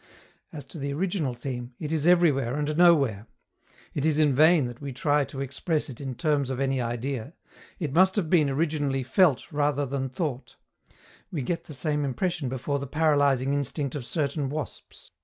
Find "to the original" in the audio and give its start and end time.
0.65-1.35